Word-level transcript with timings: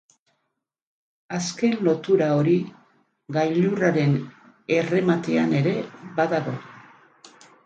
Azken 1.39 1.75
lotura 1.87 2.29
hori 2.37 2.55
gailurraren 3.37 4.17
errematean 4.79 5.55
ere 5.61 5.77
badago. 6.19 6.57